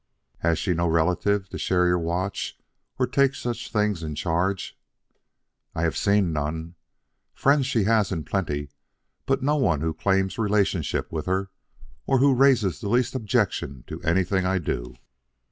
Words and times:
"Has 0.39 0.57
she 0.57 0.73
no 0.73 0.87
relative 0.87 1.47
to 1.49 1.59
share 1.59 1.85
your 1.85 1.99
watch 1.99 2.57
or 2.97 3.05
take 3.05 3.35
such 3.35 3.71
things 3.71 4.01
in 4.01 4.15
charge?" 4.15 4.75
"I 5.75 5.83
have 5.83 5.95
seen 5.95 6.33
none. 6.33 6.73
Friends 7.35 7.67
she 7.67 7.83
has 7.83 8.11
in 8.11 8.23
plenty, 8.23 8.71
but 9.27 9.43
no 9.43 9.57
one 9.57 9.81
who 9.81 9.93
claims 9.93 10.39
relationship 10.39 11.11
with 11.11 11.27
her, 11.27 11.51
or 12.07 12.17
who 12.17 12.33
raises 12.33 12.81
the 12.81 12.89
least 12.89 13.13
objection 13.13 13.83
to 13.85 14.01
anything 14.01 14.43
I 14.43 14.57
do." 14.57 14.95